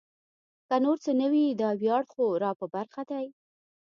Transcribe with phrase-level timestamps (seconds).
[0.67, 3.25] که نور څه نه وي دا ویاړ خو را په برخه دی.